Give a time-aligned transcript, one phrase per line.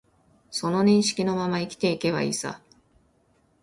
[0.49, 2.59] その認識のまま生きていけばいいさ